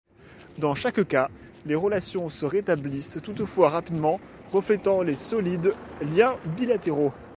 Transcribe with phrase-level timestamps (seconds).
[0.57, 1.29] Dans chaque cas,
[1.67, 4.19] les relations se rétablissent toutefois rapidement,
[4.51, 7.13] reflétant les solides liens bilatéraux.